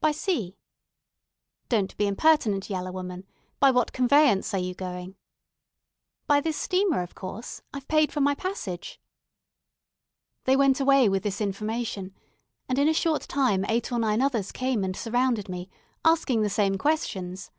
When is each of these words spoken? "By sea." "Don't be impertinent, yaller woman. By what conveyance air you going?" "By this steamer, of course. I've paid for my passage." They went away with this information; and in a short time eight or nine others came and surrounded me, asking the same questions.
"By 0.00 0.10
sea." 0.10 0.56
"Don't 1.68 1.96
be 1.96 2.08
impertinent, 2.08 2.68
yaller 2.68 2.90
woman. 2.90 3.24
By 3.60 3.70
what 3.70 3.92
conveyance 3.92 4.52
air 4.52 4.58
you 4.58 4.74
going?" 4.74 5.14
"By 6.26 6.40
this 6.40 6.56
steamer, 6.56 7.02
of 7.02 7.14
course. 7.14 7.62
I've 7.72 7.86
paid 7.86 8.10
for 8.12 8.20
my 8.20 8.34
passage." 8.34 9.00
They 10.42 10.56
went 10.56 10.80
away 10.80 11.08
with 11.08 11.22
this 11.22 11.40
information; 11.40 12.16
and 12.68 12.80
in 12.80 12.88
a 12.88 12.92
short 12.92 13.28
time 13.28 13.64
eight 13.68 13.92
or 13.92 14.00
nine 14.00 14.20
others 14.20 14.50
came 14.50 14.82
and 14.82 14.96
surrounded 14.96 15.48
me, 15.48 15.70
asking 16.04 16.42
the 16.42 16.50
same 16.50 16.76
questions. 16.78 17.52